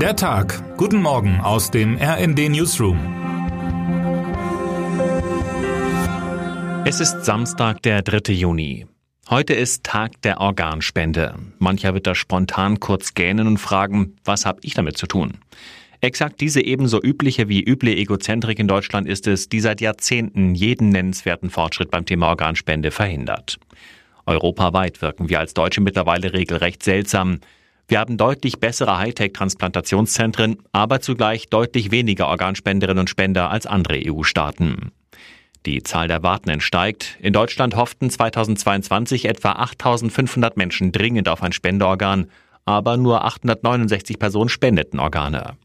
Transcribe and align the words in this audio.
Der 0.00 0.14
Tag. 0.14 0.76
Guten 0.76 1.00
Morgen 1.00 1.40
aus 1.40 1.70
dem 1.70 1.96
RND 1.96 2.50
Newsroom. 2.50 2.98
Es 6.84 7.00
ist 7.00 7.24
Samstag, 7.24 7.80
der 7.82 8.02
3. 8.02 8.34
Juni. 8.34 8.86
Heute 9.30 9.54
ist 9.54 9.84
Tag 9.84 10.20
der 10.20 10.38
Organspende. 10.42 11.36
Mancher 11.58 11.94
wird 11.94 12.06
da 12.06 12.14
spontan 12.14 12.78
kurz 12.78 13.14
gähnen 13.14 13.46
und 13.46 13.56
fragen, 13.56 14.16
was 14.22 14.44
habe 14.44 14.60
ich 14.64 14.74
damit 14.74 14.98
zu 14.98 15.06
tun? 15.06 15.38
Exakt 16.02 16.42
diese 16.42 16.60
ebenso 16.60 17.02
übliche 17.02 17.48
wie 17.48 17.64
üble 17.64 17.96
Egozentrik 17.96 18.58
in 18.58 18.68
Deutschland 18.68 19.08
ist 19.08 19.26
es, 19.26 19.48
die 19.48 19.60
seit 19.60 19.80
Jahrzehnten 19.80 20.54
jeden 20.54 20.90
nennenswerten 20.90 21.48
Fortschritt 21.48 21.90
beim 21.90 22.04
Thema 22.04 22.28
Organspende 22.28 22.90
verhindert. 22.90 23.58
Europaweit 24.26 25.00
wirken 25.00 25.30
wir 25.30 25.40
als 25.40 25.54
Deutsche 25.54 25.80
mittlerweile 25.80 26.34
regelrecht 26.34 26.82
seltsam. 26.82 27.40
Wir 27.88 28.00
haben 28.00 28.16
deutlich 28.16 28.58
bessere 28.58 28.98
Hightech-Transplantationszentren, 28.98 30.58
aber 30.72 31.00
zugleich 31.00 31.48
deutlich 31.48 31.92
weniger 31.92 32.26
Organspenderinnen 32.26 33.00
und 33.00 33.10
Spender 33.10 33.50
als 33.50 33.66
andere 33.66 34.00
EU-Staaten. 34.04 34.90
Die 35.66 35.82
Zahl 35.82 36.08
der 36.08 36.22
Wartenden 36.22 36.60
steigt. 36.60 37.16
In 37.20 37.32
Deutschland 37.32 37.76
hofften 37.76 38.10
2022 38.10 39.26
etwa 39.26 39.52
8500 39.52 40.56
Menschen 40.56 40.90
dringend 40.90 41.28
auf 41.28 41.42
ein 41.42 41.52
Spendeorgan, 41.52 42.26
aber 42.64 42.96
nur 42.96 43.24
869 43.24 44.18
Personen 44.18 44.48
spendeten 44.48 44.98
Organe. 44.98 45.56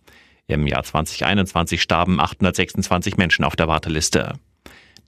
Im 0.47 0.67
Jahr 0.67 0.83
2021 0.83 1.81
starben 1.81 2.19
826 2.19 3.17
Menschen 3.17 3.45
auf 3.45 3.55
der 3.55 3.67
Warteliste. 3.67 4.33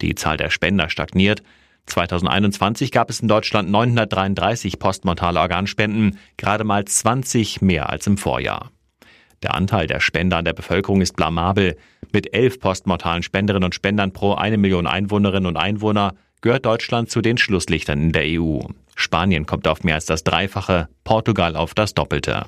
Die 0.02 0.16
Zahl 0.16 0.38
der 0.38 0.50
Spender 0.50 0.90
stagniert. 0.90 1.44
2021 1.86 2.92
gab 2.92 3.10
es 3.10 3.20
in 3.20 3.28
Deutschland 3.28 3.70
933 3.70 4.80
postmortale 4.80 5.40
Organspenden, 5.40 6.18
gerade 6.38 6.64
mal 6.64 6.86
20 6.86 7.62
mehr 7.62 7.90
als 7.90 8.08
im 8.08 8.18
Vorjahr. 8.18 8.72
Der 9.44 9.54
Anteil 9.56 9.88
der 9.88 10.00
Spender 10.00 10.38
an 10.38 10.46
der 10.46 10.54
Bevölkerung 10.54 11.02
ist 11.02 11.16
blamabel. 11.16 11.76
Mit 12.12 12.34
elf 12.34 12.60
postmortalen 12.60 13.24
Spenderinnen 13.24 13.66
und 13.66 13.76
Spendern 13.76 14.14
pro 14.14 14.34
eine 14.34 14.58
Million 14.58 14.88
Einwohnerinnen 14.88 15.48
und 15.48 15.58
Einwohner 15.58 16.16
gehört 16.42 16.66
Deutschland 16.66 17.10
zu 17.10 17.22
den 17.22 17.38
Schlusslichtern 17.38 18.02
in 18.02 18.12
der 18.12 18.24
EU. 18.26 18.60
Spanien 18.96 19.46
kommt 19.46 19.68
auf 19.68 19.84
mehr 19.84 19.96
als 19.96 20.06
das 20.06 20.24
Dreifache, 20.24 20.88
Portugal 21.04 21.56
auf 21.56 21.74
das 21.74 21.94
Doppelte. 21.94 22.46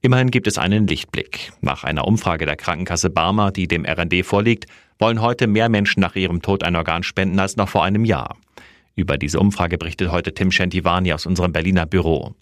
Immerhin 0.00 0.30
gibt 0.30 0.46
es 0.46 0.58
einen 0.58 0.86
Lichtblick. 0.86 1.52
Nach 1.60 1.82
einer 1.82 2.06
Umfrage 2.06 2.46
der 2.46 2.56
Krankenkasse 2.56 3.10
Barmer, 3.10 3.50
die 3.50 3.66
dem 3.66 3.84
RND 3.84 4.24
vorliegt, 4.24 4.66
wollen 4.98 5.20
heute 5.20 5.46
mehr 5.46 5.68
Menschen 5.68 6.00
nach 6.00 6.14
ihrem 6.14 6.40
Tod 6.40 6.62
ein 6.62 6.76
Organ 6.76 7.02
spenden 7.02 7.38
als 7.38 7.56
noch 7.56 7.68
vor 7.68 7.84
einem 7.84 8.04
Jahr. 8.04 8.36
Über 8.94 9.18
diese 9.18 9.40
Umfrage 9.40 9.76
berichtet 9.78 10.10
heute 10.10 10.34
Tim 10.34 10.50
Schentivani 10.50 11.12
aus 11.12 11.26
unserem 11.26 11.52
Berliner 11.52 11.86
Büro. 11.86 12.34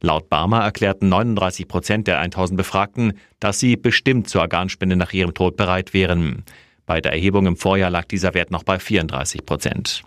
Laut 0.00 0.28
Barmer 0.28 0.62
erklärten 0.62 1.08
39 1.08 1.66
Prozent 1.66 2.06
der 2.06 2.20
1000 2.20 2.56
Befragten, 2.56 3.14
dass 3.40 3.58
sie 3.58 3.76
bestimmt 3.76 4.28
zur 4.28 4.42
Organspende 4.42 4.96
nach 4.96 5.12
ihrem 5.12 5.34
Tod 5.34 5.56
bereit 5.56 5.94
wären. 5.94 6.44
Bei 6.86 7.00
der 7.00 7.12
Erhebung 7.12 7.46
im 7.46 7.56
Vorjahr 7.56 7.90
lag 7.90 8.06
dieser 8.06 8.34
Wert 8.34 8.50
noch 8.50 8.62
bei 8.62 8.78
34 8.78 9.44
Prozent. 9.44 10.02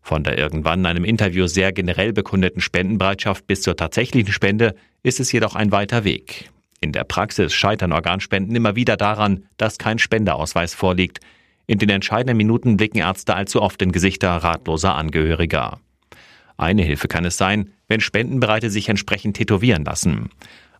Von 0.00 0.24
der 0.24 0.38
irgendwann 0.38 0.80
in 0.80 0.86
einem 0.86 1.04
Interview 1.04 1.46
sehr 1.46 1.72
generell 1.72 2.14
bekundeten 2.14 2.62
Spendenbereitschaft 2.62 3.46
bis 3.46 3.60
zur 3.60 3.76
tatsächlichen 3.76 4.32
Spende 4.32 4.74
ist 5.08 5.20
es 5.20 5.32
jedoch 5.32 5.56
ein 5.56 5.72
weiter 5.72 6.04
Weg. 6.04 6.50
In 6.80 6.92
der 6.92 7.04
Praxis 7.04 7.52
scheitern 7.52 7.92
Organspenden 7.92 8.54
immer 8.54 8.76
wieder 8.76 8.96
daran, 8.96 9.46
dass 9.56 9.78
kein 9.78 9.98
Spendeausweis 9.98 10.74
vorliegt, 10.74 11.20
in 11.66 11.78
den 11.78 11.90
entscheidenden 11.90 12.36
Minuten 12.38 12.78
blicken 12.78 12.98
Ärzte 12.98 13.34
allzu 13.34 13.60
oft 13.60 13.82
in 13.82 13.92
Gesichter 13.92 14.30
ratloser 14.30 14.94
Angehöriger. 14.94 15.80
Eine 16.56 16.82
Hilfe 16.82 17.08
kann 17.08 17.26
es 17.26 17.36
sein, 17.36 17.70
wenn 17.88 18.00
Spendenbereite 18.00 18.70
sich 18.70 18.88
entsprechend 18.88 19.36
tätowieren 19.36 19.84
lassen. 19.84 20.30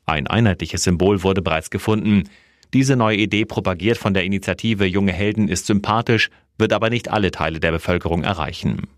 Ein 0.06 0.26
einheitliches 0.26 0.84
Symbol 0.84 1.22
wurde 1.22 1.42
bereits 1.42 1.68
gefunden. 1.68 2.24
Diese 2.72 2.96
neue 2.96 3.18
Idee 3.18 3.44
propagiert 3.44 3.98
von 3.98 4.14
der 4.14 4.24
Initiative 4.24 4.86
Junge 4.86 5.12
Helden 5.12 5.48
ist 5.48 5.66
sympathisch, 5.66 6.30
wird 6.56 6.72
aber 6.72 6.88
nicht 6.88 7.10
alle 7.10 7.30
Teile 7.30 7.60
der 7.60 7.72
Bevölkerung 7.72 8.24
erreichen. 8.24 8.88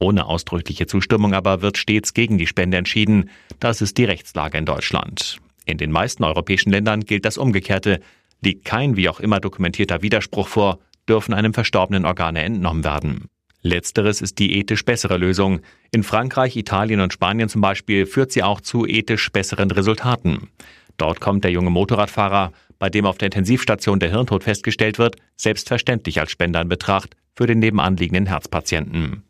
Ohne 0.00 0.26
ausdrückliche 0.26 0.86
Zustimmung 0.86 1.34
aber 1.34 1.60
wird 1.60 1.76
stets 1.76 2.14
gegen 2.14 2.38
die 2.38 2.46
Spende 2.46 2.78
entschieden. 2.78 3.30
Das 3.60 3.82
ist 3.82 3.98
die 3.98 4.04
Rechtslage 4.04 4.56
in 4.56 4.64
Deutschland. 4.64 5.38
In 5.66 5.76
den 5.76 5.92
meisten 5.92 6.24
europäischen 6.24 6.70
Ländern 6.70 7.02
gilt 7.02 7.26
das 7.26 7.36
Umgekehrte. 7.36 8.00
Liegt 8.40 8.64
kein 8.64 8.96
wie 8.96 9.10
auch 9.10 9.20
immer 9.20 9.40
dokumentierter 9.40 10.00
Widerspruch 10.00 10.48
vor, 10.48 10.78
dürfen 11.06 11.34
einem 11.34 11.52
verstorbenen 11.52 12.06
Organe 12.06 12.42
entnommen 12.42 12.82
werden. 12.82 13.26
Letzteres 13.62 14.22
ist 14.22 14.38
die 14.38 14.58
ethisch 14.58 14.86
bessere 14.86 15.18
Lösung. 15.18 15.60
In 15.90 16.02
Frankreich, 16.02 16.56
Italien 16.56 17.00
und 17.00 17.12
Spanien 17.12 17.50
zum 17.50 17.60
Beispiel 17.60 18.06
führt 18.06 18.32
sie 18.32 18.42
auch 18.42 18.62
zu 18.62 18.86
ethisch 18.86 19.30
besseren 19.30 19.70
Resultaten. 19.70 20.48
Dort 20.96 21.20
kommt 21.20 21.44
der 21.44 21.50
junge 21.50 21.70
Motorradfahrer, 21.70 22.52
bei 22.78 22.88
dem 22.88 23.04
auf 23.04 23.18
der 23.18 23.26
Intensivstation 23.26 24.00
der 24.00 24.10
Hirntod 24.10 24.44
festgestellt 24.44 24.98
wird, 24.98 25.16
selbstverständlich 25.36 26.20
als 26.20 26.30
Spender 26.30 26.62
in 26.62 26.68
Betracht 26.68 27.16
für 27.36 27.46
den 27.46 27.58
nebenanliegenden 27.58 28.26
Herzpatienten. 28.26 29.24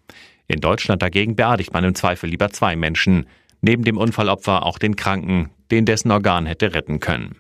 In 0.51 0.61
Deutschland 0.61 1.01
dagegen 1.01 1.37
beerdigt 1.37 1.73
man 1.73 1.85
im 1.85 1.95
Zweifel 1.95 2.29
lieber 2.29 2.51
zwei 2.51 2.75
Menschen, 2.75 3.27
neben 3.61 3.85
dem 3.85 3.97
Unfallopfer 3.97 4.67
auch 4.67 4.81
den 4.81 4.97
Kranken, 4.97 5.51
den 5.71 5.87
dessen 5.87 6.11
Organ 6.11 6.45
hätte 6.45 6.75
retten 6.75 6.99
können. 6.99 7.37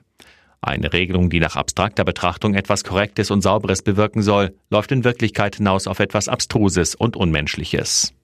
Eine 0.60 0.92
Regelung, 0.92 1.28
die 1.28 1.40
nach 1.40 1.56
abstrakter 1.56 2.04
Betrachtung 2.04 2.54
etwas 2.54 2.84
Korrektes 2.84 3.32
und 3.32 3.42
Sauberes 3.42 3.82
bewirken 3.82 4.22
soll, 4.22 4.54
läuft 4.70 4.92
in 4.92 5.02
Wirklichkeit 5.02 5.56
hinaus 5.56 5.88
auf 5.88 5.98
etwas 5.98 6.28
Abstruses 6.28 6.94
und 6.94 7.16
Unmenschliches. 7.16 8.14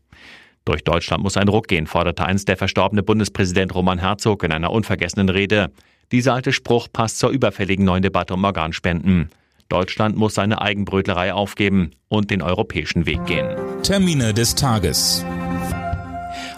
Durch 0.64 0.84
Deutschland 0.84 1.20
muss 1.20 1.36
ein 1.36 1.48
Ruck 1.48 1.66
gehen, 1.66 1.88
forderte 1.88 2.24
einst 2.24 2.46
der 2.46 2.56
verstorbene 2.56 3.02
Bundespräsident 3.02 3.74
Roman 3.74 3.98
Herzog 3.98 4.44
in 4.44 4.52
einer 4.52 4.70
unvergessenen 4.70 5.30
Rede. 5.30 5.72
Dieser 6.12 6.34
alte 6.34 6.52
Spruch 6.52 6.86
passt 6.92 7.18
zur 7.18 7.30
überfälligen 7.30 7.84
neuen 7.84 8.04
Debatte 8.04 8.34
um 8.34 8.44
Organspenden. 8.44 9.30
Deutschland 9.68 10.16
muss 10.16 10.34
seine 10.34 10.60
Eigenbrötlerei 10.60 11.32
aufgeben 11.32 11.92
und 12.08 12.30
den 12.30 12.42
europäischen 12.42 13.06
Weg 13.06 13.24
gehen. 13.26 13.48
Termine 13.82 14.34
des 14.34 14.54
Tages. 14.54 15.24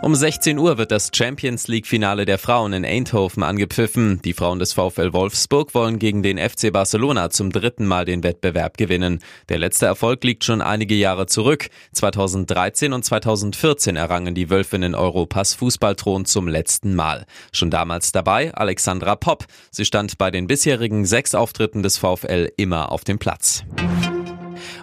Um 0.01 0.15
16 0.15 0.59
Uhr 0.59 0.79
wird 0.79 0.93
das 0.93 1.11
Champions 1.13 1.67
League-Finale 1.67 2.25
der 2.25 2.39
Frauen 2.39 2.73
in 2.73 2.85
Eindhoven 2.85 3.43
angepfiffen. 3.43 4.23
Die 4.23 4.33
Frauen 4.33 4.61
des 4.61 4.73
VfL 4.73 5.13
Wolfsburg 5.13 5.75
wollen 5.75 5.99
gegen 5.99 6.23
den 6.23 6.39
FC 6.39 6.73
Barcelona 6.73 7.31
zum 7.31 7.51
dritten 7.51 7.85
Mal 7.85 8.05
den 8.05 8.23
Wettbewerb 8.23 8.77
gewinnen. 8.77 9.19
Der 9.49 9.59
letzte 9.59 9.87
Erfolg 9.87 10.23
liegt 10.23 10.45
schon 10.45 10.63
einige 10.63 10.95
Jahre 10.95 11.27
zurück. 11.27 11.69
2013 11.93 12.93
und 12.93 13.05
2014 13.05 13.97
errangen 13.97 14.37
die 14.37 14.51
Wölfinnen 14.51 14.95
Europas 14.95 15.55
Fußballthron 15.55 16.27
zum 16.27 16.47
letzten 16.47 16.95
Mal. 16.95 17.27
Schon 17.53 17.71
damals 17.71 18.13
dabei 18.13 18.55
Alexandra 18.55 19.17
Popp. 19.17 19.47
Sie 19.73 19.85
stand 19.85 20.17
bei 20.17 20.31
den 20.31 20.47
bisherigen 20.47 21.07
sechs 21.07 21.35
Auftritten 21.35 21.83
des 21.83 21.99
VfL 21.99 22.53
immer 22.57 22.93
auf 22.93 23.03
dem 23.03 23.19
Platz. 23.19 23.65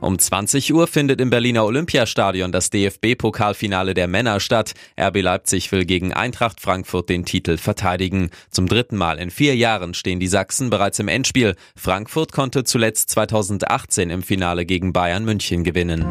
Um 0.05 0.19
20 0.19 0.71
Uhr 0.71 0.85
findet 0.85 1.19
im 1.19 1.31
Berliner 1.31 1.65
Olympiastadion 1.65 2.51
das 2.51 2.69
DFB-Pokalfinale 2.69 3.95
der 3.95 4.07
Männer 4.07 4.39
statt. 4.39 4.73
RB 5.01 5.23
Leipzig 5.23 5.71
will 5.71 5.83
gegen 5.83 6.13
Eintracht 6.13 6.61
Frankfurt 6.61 7.09
den 7.09 7.25
Titel 7.25 7.57
verteidigen. 7.57 8.29
Zum 8.51 8.67
dritten 8.67 8.97
Mal 8.97 9.17
in 9.17 9.31
vier 9.31 9.55
Jahren 9.55 9.95
stehen 9.95 10.19
die 10.19 10.27
Sachsen 10.27 10.69
bereits 10.69 10.99
im 10.99 11.07
Endspiel. 11.07 11.55
Frankfurt 11.75 12.33
konnte 12.33 12.63
zuletzt 12.65 13.09
2018 13.09 14.11
im 14.11 14.21
Finale 14.21 14.67
gegen 14.67 14.93
Bayern 14.93 15.25
München 15.25 15.63
gewinnen. 15.63 16.05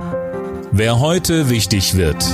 Wer 0.72 0.98
heute 0.98 1.48
wichtig 1.48 1.94
wird. 1.94 2.24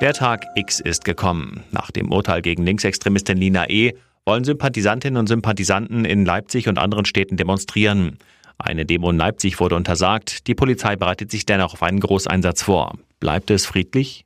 Der 0.00 0.12
Tag 0.12 0.44
X 0.56 0.80
ist 0.80 1.04
gekommen. 1.04 1.62
Nach 1.70 1.92
dem 1.92 2.10
Urteil 2.10 2.42
gegen 2.42 2.64
Linksextremistin 2.64 3.38
Lina 3.38 3.70
E. 3.70 3.94
wollen 4.26 4.42
Sympathisantinnen 4.42 5.20
und 5.20 5.28
Sympathisanten 5.28 6.04
in 6.04 6.24
Leipzig 6.24 6.66
und 6.66 6.80
anderen 6.80 7.04
Städten 7.04 7.36
demonstrieren. 7.36 8.18
Eine 8.58 8.84
Demo 8.84 9.10
in 9.10 9.16
Leipzig 9.16 9.60
wurde 9.60 9.76
untersagt. 9.76 10.46
Die 10.48 10.54
Polizei 10.54 10.96
bereitet 10.96 11.30
sich 11.30 11.46
dennoch 11.46 11.74
auf 11.74 11.82
einen 11.82 12.00
Großeinsatz 12.00 12.62
vor. 12.62 12.98
Bleibt 13.20 13.50
es 13.50 13.66
friedlich? 13.66 14.24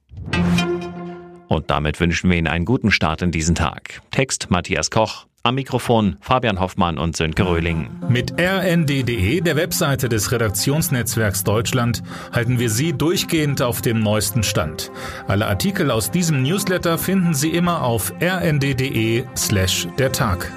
Und 1.49 1.71
damit 1.71 2.01
wünschen 2.01 2.31
wir 2.31 2.39
Ihnen 2.39 2.47
einen 2.47 2.65
guten 2.65 2.91
Start 2.91 3.21
in 3.21 3.31
diesen 3.31 3.55
Tag. 3.55 4.01
Text 4.11 4.51
Matthias 4.51 4.91
Koch. 4.91 5.27
Am 5.45 5.57
Mikrofon 5.57 6.17
Fabian 6.21 6.61
Hoffmann 6.61 6.99
und 6.99 7.17
Sönke 7.17 7.45
Röhling. 7.45 7.91
Mit 8.09 8.41
rnd.de, 8.41 9.41
der 9.41 9.57
Webseite 9.57 10.09
des 10.09 10.31
Redaktionsnetzwerks 10.31 11.43
Deutschland, 11.43 12.03
halten 12.33 12.61
wir 12.61 12.71
Sie 12.71 12.93
durchgehend 12.93 13.61
auf 13.61 13.83
dem 13.83 14.01
neuesten 14.01 14.45
Stand. 14.45 14.93
Alle 15.27 15.47
Artikel 15.49 15.91
aus 15.91 16.13
diesem 16.13 16.43
Newsletter 16.43 16.97
finden 16.97 17.35
Sie 17.35 17.51
immer 17.51 17.83
auf 17.83 18.13
rnd.de 18.23 19.25
slash 19.37 19.89
der 19.99 20.13
Tag. 20.13 20.53